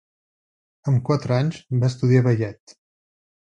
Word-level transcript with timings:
Amb 0.93 1.03
quatre 1.11 1.37
anys 1.41 1.61
va 1.85 1.93
estudiar 1.93 2.25
ballet. 2.33 2.79